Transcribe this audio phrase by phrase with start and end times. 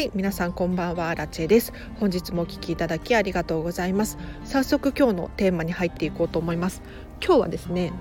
[0.00, 1.74] はい皆さんこんばんはラチェです。
[1.96, 4.16] 本日もお聞きいただきありがとうございます。
[4.46, 6.80] 早速今日のテーマに入っていこうと思います。
[7.22, 7.92] 今日はですね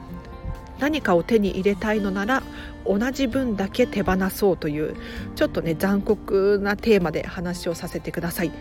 [0.80, 2.42] 何かを手に入れたいのなら
[2.86, 4.96] 同じ分だけ手放そうという
[5.36, 8.52] ちょっとね残酷なテーマで話をさせてください。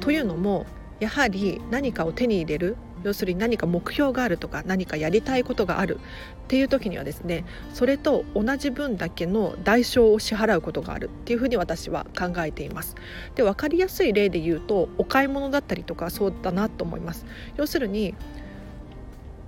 [0.00, 0.64] というのも
[0.98, 7.44] やはり何かを手に入れる要するに何か目標があるとか何かやりたいことがあるっていう時にはですね
[7.74, 12.96] それと同じ分だけの代償を支払うことがあるっていうふうに私は考えています。
[13.34, 17.26] で分かりやすい例で言うとお買い物だったりとかそうだなと思います。
[17.56, 18.14] 要するに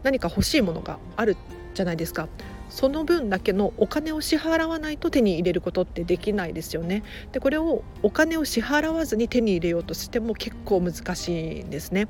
[0.03, 1.37] 何か欲しいものがある
[1.75, 2.29] じゃないですか。
[2.71, 7.03] その分だけのお金を支払わないと手に入れることってできないですよね。
[7.33, 12.09] でこれをお金を支払わずに手に入れようとしても結構難しいんですね。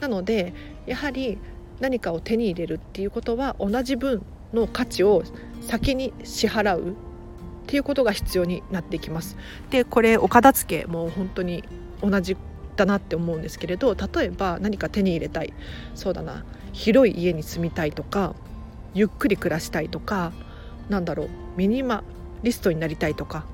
[0.00, 0.52] なので
[0.86, 1.38] やはり
[1.80, 5.24] 何かを手に入れるっていうことは同じ分の価値を
[5.60, 6.94] 先に支払うっ
[7.66, 9.36] ていうことが必要になってきます。
[9.70, 11.64] でこれお片付けも本当に
[12.02, 12.36] 同じ
[12.76, 15.52] だなって思うんですけれど例えば何か手に入れたい
[15.94, 18.34] そうだな広い家に住みたいとか
[18.94, 20.32] ゆっくり暮らしたいとか
[20.88, 22.02] なんだろうミニマ
[22.42, 23.44] リストになりたいとか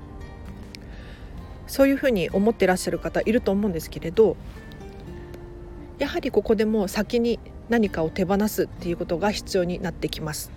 [1.67, 4.36] そういうふうに思ってらっしゃる方いると思うんですけれど
[5.98, 10.50] やはりここでも先に何かを手放すっていうことが必要になってきます。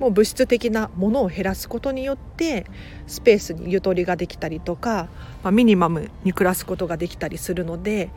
[0.00, 2.66] もう物質的なものを減らすことによって
[3.06, 5.08] スペースにゆとりができたりとか、
[5.44, 8.10] まあ、ミニマムに暮らすことができたりするので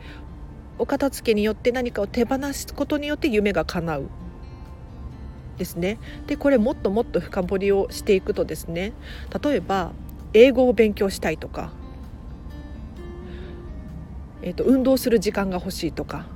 [0.78, 4.08] お片付けによって何かを手放すことによって夢が叶う
[5.58, 5.98] ですね。
[6.26, 8.92] でこれもっともっと深掘りをしていくとですね
[9.42, 9.92] 例えば
[10.32, 11.72] 英語を勉強したいとか、
[14.42, 16.26] えーと、運動する時間が欲しいとか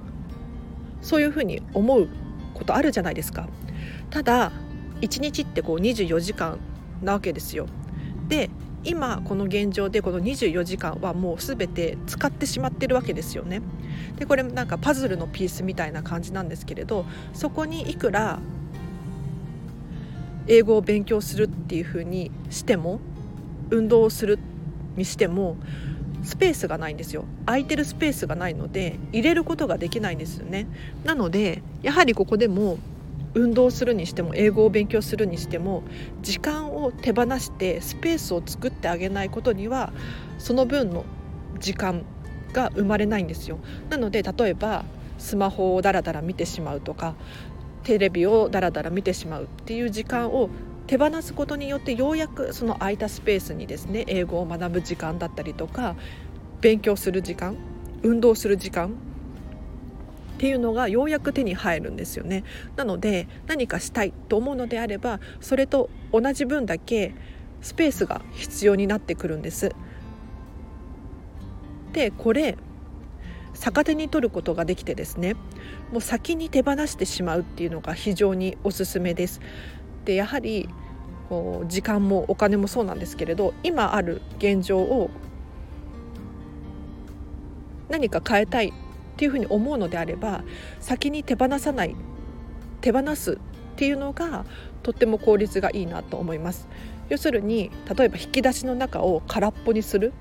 [1.01, 2.09] そういうふうに思う
[2.55, 3.48] ことあるじゃないですか。
[4.11, 4.53] ただ
[5.01, 6.59] 1日ってこう24時間
[7.03, 7.67] なわけですよ。
[8.29, 8.51] で
[8.84, 13.63] 今この現状でこの24時間はもう全て使ってしまってるわけですよね。
[14.18, 18.41] でこれなんかパズルのピースみたいな感じなんですけれどそこにいくら
[20.47, 23.01] 英語を勉強するっていうふうにしても
[23.70, 24.39] 運動をする
[24.97, 25.57] にしても
[26.23, 27.25] スペースがないんですよ。
[27.47, 30.67] 空いてるスペースがないので入れることができないんですよね。
[31.05, 32.79] なのでやはりここでも
[33.35, 35.83] 運動するにしても英語を勉強するにしても
[36.20, 39.92] 時間を手放してスペースを作ってあげないことには
[40.39, 41.05] その分の
[41.59, 42.05] 時間
[42.53, 43.59] が生まれないんですよ。
[43.89, 44.85] なので例えば
[45.19, 47.14] スマホをダラダラ見てしまうとか
[47.83, 50.51] テレビをダラダラ見てしまうっていう時間を
[50.87, 55.97] 手放すことによってようやくその空いたスペースにですね英語を学ぶ時間だったりとか
[56.61, 57.57] 勉強する時間
[58.03, 58.91] 運動する時間っ
[60.39, 62.42] ていうのがようやく手に入るんですよね。
[62.75, 67.15] なので何かしたいと思うのであればそれと同じ分だけ
[67.61, 69.73] スペースが必要になってくるんです。
[71.92, 72.57] でこれ
[73.62, 75.34] 逆手に取ることができてですね
[75.92, 79.40] もう先に手放してしまうっていうのが非常におすすめです。
[80.05, 80.68] でやはり
[81.28, 85.11] こう時間もお金もそうなんですけれど今ある現状を
[87.89, 88.73] 何か変えたいっ
[89.17, 90.42] ていうふうに思うのであれば
[90.80, 91.94] 先に手放さない
[92.80, 93.39] 手放すっ
[93.77, 94.44] ていうのが
[94.83, 96.67] とっても効率がいいなと思います。
[97.08, 100.12] 要するに例えば引き出しの中を空っぽにする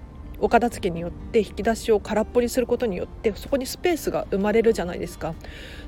[0.41, 5.35] お片付けによって引き出しを空っぽにすることによってそこにスペースが生まれるじゃないですか。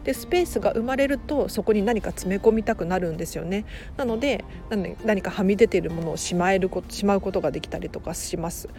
[0.04, 3.66] でスペースが生まれるとそこに何か詰め込みたくなるんですよね。
[3.98, 4.46] なので
[5.04, 8.70] 何かはみ出ているものをしまえることしまうことができたりとかします。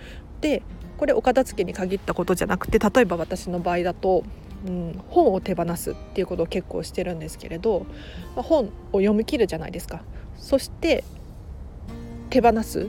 [0.40, 0.62] で
[0.96, 4.24] これお片付けに限ったことじゃなくて例えば私の場合だと
[4.66, 7.86] うん、本を手放すっていうことを結構してるんですけれど、
[8.34, 10.02] まあ、本を読み切るじゃないですか
[10.38, 11.04] そして
[12.30, 12.88] 手放す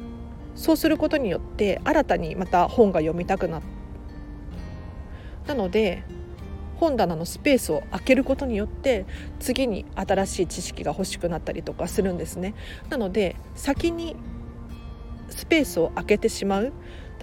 [0.55, 3.61] そうすることによって新たにまた本が読みたくな
[5.47, 6.03] なので
[6.77, 9.05] 本棚のスペースを空けることによって
[9.39, 12.53] 次に新しい知識が欲しくなったりとかするんですね。
[12.89, 14.15] なので先に
[15.29, 16.73] スペースを空けてしまう。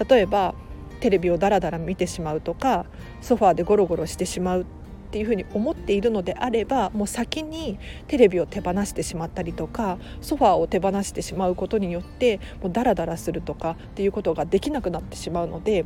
[0.08, 0.54] 例えば
[1.00, 2.86] テレビをダラダラ見てしまうとか
[3.20, 4.66] ソファーでゴロゴロしてしまう。
[5.12, 15.84] っていうふうに思っているのであればもう先にテレビを手放してしまったりとかソファーを手放してしまうことによってもうダラダラするとかっていうことができなくなってしまうので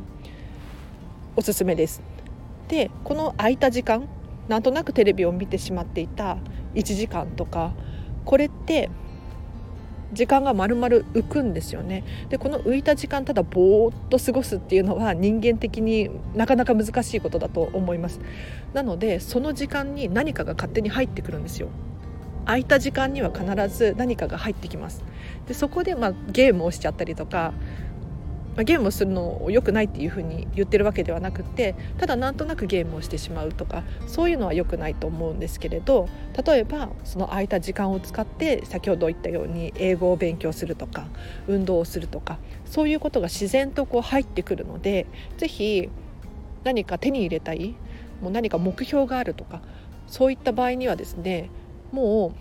[1.35, 2.01] おすすめです。
[2.69, 4.07] でこの空いた時間
[4.47, 6.37] なんとなくテレビを見てしまっていた
[6.75, 7.73] 1時間とか
[8.23, 8.89] これって
[10.13, 12.03] 時間がまるまる浮くんですよね。
[12.29, 18.19] でこの浮いた時間ただぼーっと過ごすっていうのは人間的になかなか難しいことだと思います。
[18.73, 21.67] なのでその時間に何かが勝手に入ってくるんですよ。
[22.45, 25.03] 空いた時間には必ず何かが入ってきます。
[25.47, 27.53] でそこでまあゲームをしちゃったりとか
[28.57, 36.09] まあ、ゲームをするのを良くないっていうふうに言ってるわけではなくてただなんとなくゲームをしてしまうとかそういうのは良くないと思うんですけれど
[36.43, 41.05] 例えばその空いた時間を使って先ほど言ったように英語を勉強するとか
[41.47, 45.05] 運動をするとかそういうことが自然とこう入ってくるので
[45.37, 45.89] 是非
[46.63, 47.75] 何か手に入れたい
[48.21, 49.61] もう何か目標があるとか
[50.07, 51.51] そういった場合にはですね
[51.91, 52.31] もう、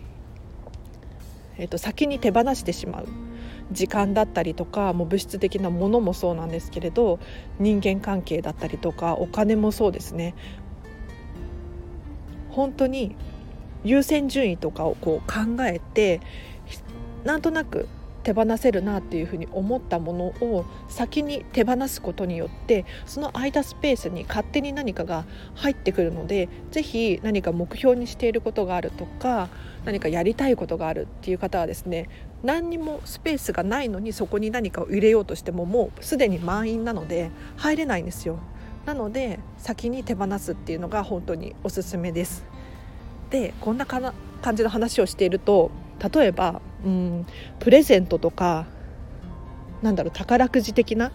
[1.58, 3.25] えー、と先に手放してしまう。
[3.72, 7.18] 時間だったりとかもう物質的なものもそうなんですけれど
[7.58, 10.34] 人間関係だったりとかお金もそうですね。
[12.50, 13.14] 本当に
[13.84, 16.20] 優先順位とかをこう考えて
[17.24, 17.88] なんとなく
[18.26, 29.48] 手放せるなっていうふうに思ったものを先に手放すことによってその空いたスペースに勝手に何かが入ってくるので是非何か目標にしていることがあるとか
[29.84, 32.08] 何かやりたいことがあるっていう方はですね
[32.42, 38.40] 何にもスペースがないのにそこに何かを入れようとしてももうすでに満員なので入れないんですよ。
[38.86, 42.44] なので先に手放すっていうのが本当におすすめです。
[43.30, 44.12] でこんな感
[44.54, 45.70] じの話をしていると
[46.12, 47.26] 例えばうん
[47.58, 48.66] プレゼントとか
[49.82, 51.12] なんだろう宝くじ的な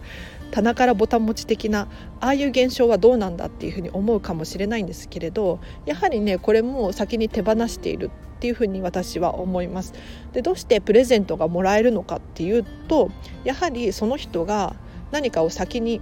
[0.50, 1.88] 棚からボタン持ち的な
[2.20, 9.94] ああいう現象はどうなんだっていうふうに思うかもしれないんですけれどやはりねこれも先に手放しているっていうふうに私は思います。
[10.32, 13.10] でどうしてプレゼントがもらえるのかっていうと
[13.44, 14.76] やはりその人が
[15.10, 16.00] 何かを先に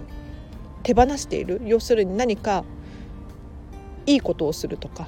[0.83, 2.63] 手放している要するに何か
[4.05, 5.07] いいことをするとか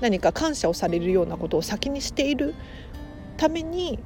[0.00, 2.54] 何か感謝をされるようなことを先にしている
[3.36, 3.98] ために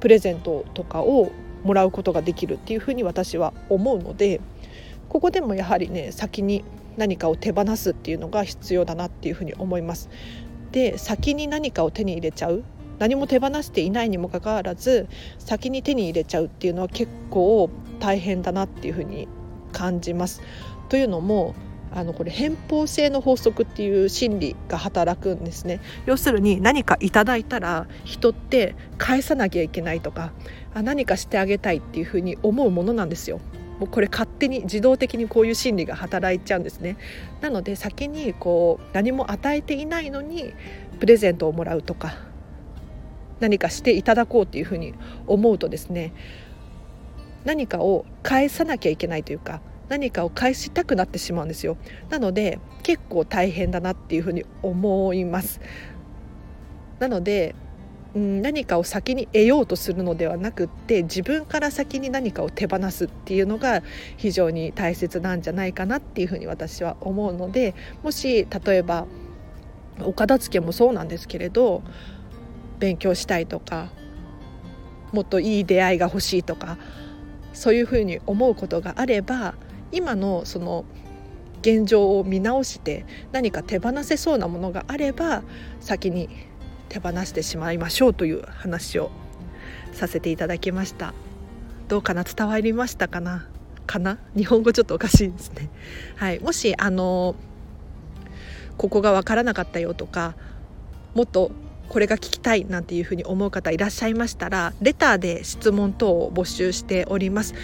[0.00, 1.30] プレゼントとかを
[1.64, 4.40] もらうことができるっていうふうに私は思うので
[5.08, 6.64] ここでもやはりね先に
[6.96, 10.10] 何かを手放すっていうのが必要だなっていうふうに思います。
[10.72, 12.64] で先に何かを手に入れちゃう
[12.98, 15.06] 何も手放していないにもかかわらず
[15.38, 17.68] 先に手に入れちゃうっていうのは結構
[18.00, 19.28] 大変だなっていうふうに
[19.72, 20.42] 感じます。
[20.88, 21.54] というのも
[21.94, 25.80] あのこれ偏方性の法則っていう心理が働くんですね。
[26.06, 30.32] 要するに何かいただいたら人って返さなきゃいけないとか
[30.74, 33.40] あ何かしてあげたいっていうふうに思うものなんですよ。
[33.78, 36.96] もうこれ勝手に自動的にこういう心理が働いちゃうんですね。
[37.40, 40.54] なので先にこう何も与えていないのに
[41.00, 42.14] プレゼントをもらうとか
[43.40, 44.94] 何かしていただこうっていうふうに
[45.26, 46.14] 思うとですね
[47.44, 49.60] 何かを返さなきゃいけないというか
[49.92, 51.76] 何かを返したくなってしまうんですよ。
[52.08, 55.60] なので結構大変だなっていうふうに思います。
[56.98, 57.54] なので
[58.14, 63.82] うん何かを先に得ようとするのではなくって自分から先に何かを手放すっていうのが
[64.16, 69.06] 非常に大切なんじゃないかなっていうふうに私は思うのでもし例えば
[70.00, 71.82] お片付けもそうなんですけれど
[72.78, 73.90] 勉強したいとか
[75.12, 76.78] もっといい出会いが欲しいとか
[77.52, 79.54] そういうふうに思うことがあれば
[79.92, 80.84] 今のその
[81.60, 85.42] 現状を見直して何か手放せそうなものがあれば
[85.80, 86.28] 先に
[86.88, 89.10] 手放してしまいましょうという話を
[89.92, 91.14] させていただきました。
[91.88, 93.48] どうかな伝わりましたかな？
[93.86, 95.70] かな日本語ちょっとおかしいですね。
[96.16, 96.40] はい。
[96.40, 97.34] もしあの
[98.76, 100.34] ここが分からなかったよとか
[101.14, 101.52] もっと
[101.88, 107.54] これが聞きたいなんていうふうに思う方いらっしゃいましたらレターで質問等を募集しております。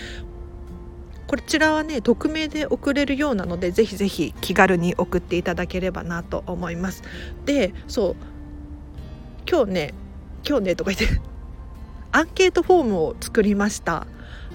[1.28, 7.02] こちらはね匿名で送れるようなのでぜひぜひ気軽に送っていただければなと思います。
[7.44, 8.16] でそう
[9.48, 9.94] 今日ね
[10.48, 11.20] 今日ねとか言って
[12.12, 14.06] アンケートフォームを作りました。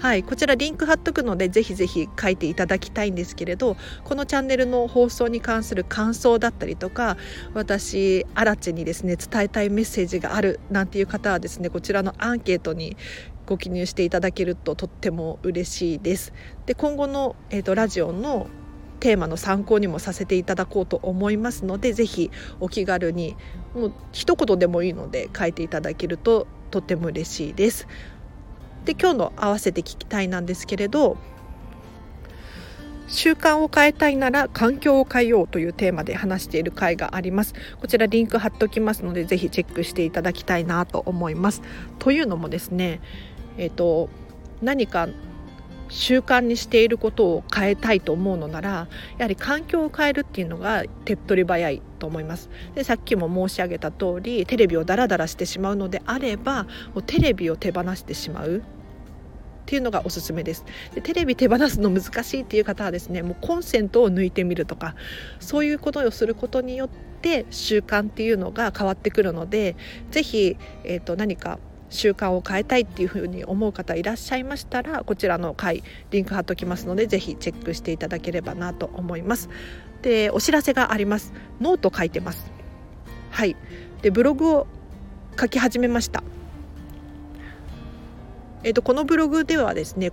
[0.04, 7.16] はい、こちらリンク貼っとくのでぜひぜひ書いていただきたいんですけれどこのチャンネルの放送に関する感想だったりとか
[7.54, 12.98] 私アラチにですね伝えたいメッセージがあるなんていう方はですねこちらのアンケートに
[13.46, 16.34] ご記入していただけるととっても嬉しいです。
[16.66, 18.48] で今後の、えーと、ラジオの
[19.00, 22.30] テーマの参考にもさせていただこうと思いますのでぜひ
[22.60, 23.36] お気軽に
[23.74, 27.86] もう一言でもいいので書いていただけるととっても嬉しいです。
[28.84, 31.16] で今日の合わせて聞きたいなんですけれど
[33.06, 37.54] 習慣を変えたいなら環境を変えようというテーマで話している回があります。
[37.80, 41.62] こちらリンク貼っておきますのでぜひチェックしていただきたいなと思います。
[41.98, 43.00] というのもですね
[43.58, 44.08] えっ、ー、と
[44.62, 45.08] 何か
[45.90, 48.88] 習慣にしていることを変えたいと思うのなら
[49.18, 52.48] やはり環境を変えるっていうのが手っ取り早いと思います。
[52.74, 58.62] でさっきも申し上げた通りテレビをダラダラしてしまうのであればもうテレビを手放してしまう。
[59.64, 60.64] っていうのがおすすめです。
[60.94, 64.94] でテレビ手放すの難しいっていう方はですねもうコンセントを抜いてみるとか
[65.40, 66.88] そういうことをすることによっ
[67.22, 69.76] て習慣っていうのが変わってくるので
[70.10, 71.58] 是非、えーと何か
[71.90, 79.48] 習慣を変えたいっていうふうに思う方いらっしゃいましたらこちらの回リンク貼っときますのでぜひチェックしていただければなと思います。
[80.02, 81.32] でお知らせがあります。
[81.60, 82.50] ノート書いてます。
[83.30, 83.56] はい。
[84.02, 84.66] でブログを
[85.40, 86.22] 書き始めました。
[88.64, 90.10] えーと、このブログではですね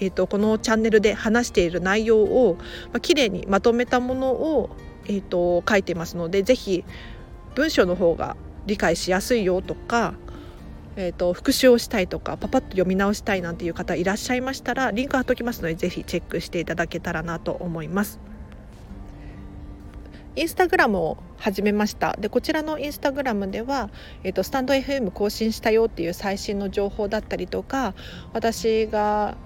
[0.00, 2.56] えーと、このチャンネルで話している内容を、
[2.92, 4.70] まあ、綺麗にまとめたものを、
[5.06, 6.84] えーと書いてますのでぜひ
[7.54, 10.14] 文章の方が理解しやすいよとか、
[10.94, 18.20] えーと、復習をしたいとかパパッと読み直したいなんていう方いらっしゃいましたらリンク貼っときますのでぜひチェックしていただけたらなと思います。
[20.38, 23.90] インスタグラムを始めましたでこちらのインスタグラムでは、
[24.22, 27.94] えーと、 stand.fm 更新したよっていう最新の情報だったりとか
[28.32, 29.36] 私が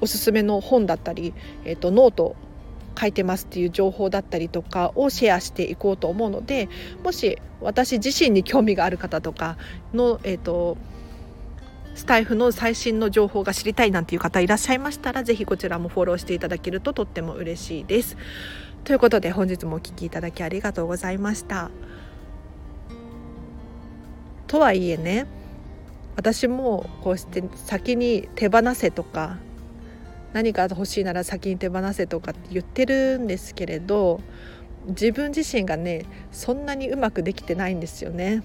[0.00, 1.32] おすすめの本だったり、
[1.64, 2.36] えーとノート
[2.98, 6.68] 書いてますっていう情報だったりとかをシェアしていこうと思うので
[7.02, 9.56] もし私自身に興味がある方とか
[9.92, 10.76] の、えーと、
[11.94, 18.16] スタイフの最新の情報が知りたいなんていう方いらっしゃいましたら是非こちらもフォローしていただけるととっても嬉しいです。
[18.84, 21.70] ということで本日もお聴きいただきありがとうございました。
[24.46, 25.26] とはいえね
[26.16, 29.38] 私もこうして先に手放せとか
[30.34, 34.20] 何か欲しいなら先に手放せとかって言ってるんですけれど
[34.86, 38.42] 自分自身がねそんなにうまくできてないんですよね。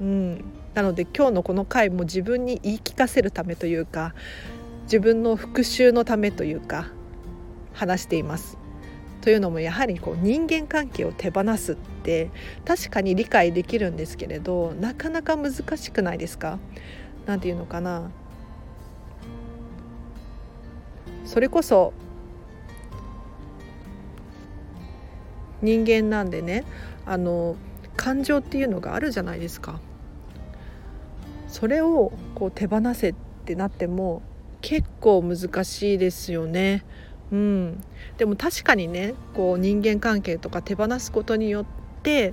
[0.00, 4.14] うん、なので今日のこの回も自分に言い聞かせるためというか
[4.82, 6.88] 自分の復習のためというか
[7.72, 8.58] 話しています。
[9.20, 12.30] というのもやはりこう人間関係を手放すって
[12.64, 16.58] 確かに理解できるんですけれどなかなか難しくないですか？
[17.26, 18.10] なんていうのかな？
[21.24, 21.92] それこそ
[25.60, 26.64] 人間なんでね
[27.04, 27.56] あの
[27.96, 29.80] 感情っていうのがあるじゃないですか。
[31.48, 34.22] それをこう手放せってなっても
[34.60, 36.84] 結構難しいですよね。
[37.30, 37.84] うん、
[38.16, 41.66] でも確かにねこう人間関係とか手放すことによっ
[42.02, 42.32] て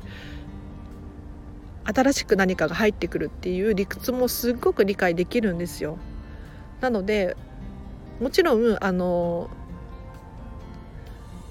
[1.84, 5.98] 新しく何かが入ってくるっていう理屈もすっごく理解できるんですよ。
[6.82, 7.36] なので
[8.20, 9.50] もちろんあの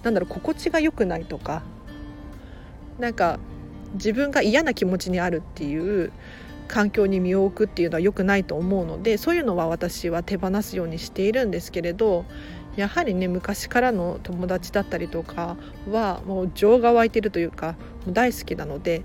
[0.02, 1.62] なんだろう心地が良くないとか
[2.98, 3.38] なんか
[3.94, 6.12] 自分が嫌な気持ちにあるっていう
[6.68, 12.24] 環境に身を置くっていうのは良くないと思うのでそういうのは私は手放すようにしているんですけれど
[12.76, 15.56] やはりね昔からの友達だったりとか
[15.90, 19.02] はもう情が湧いてるというかもう大好きなので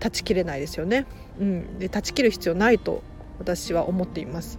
[0.00, 1.06] 断ち切れないですよね。
[1.38, 3.02] うん、で断ち切る必要ないと
[3.38, 4.58] 私は思っています。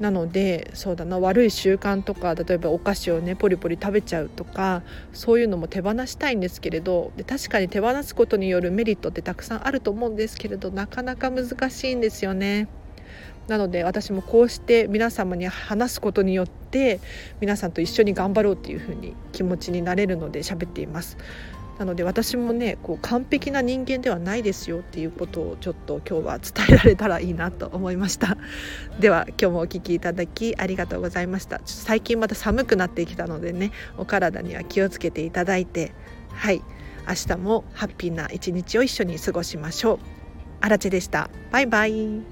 [0.00, 12.66] なのでそうだな悪い習慣とか例えばお菓子をねポリポリ食べちゃうとかそういうのも手放したいんですけれどで確かに手放すことによるメリットってたくさんあると思うんですけれどなかなか難しいんですよね。
[13.48, 17.00] なので私もこうして皆様に話すことによって
[17.40, 21.16] 皆さんと一緒に頑張ろうっていうふうに気持ちになれるので喋っています。
[21.78, 28.36] なので私もねこう完璧な人間ではないですよっていうことをちょっと今日は伝えられたらいいなと思いました。
[29.00, 31.60] では今日もお聴きいただきありがとうございました。
[31.64, 35.92] 最近また寒くなってきたのでねお体には気をつけていただいて
[36.32, 36.62] はい。
[37.08, 39.98] 明日もハッピーな一日を一緒に過ごしましょう。
[40.60, 41.30] あらでした。
[41.50, 42.31] バイバイ。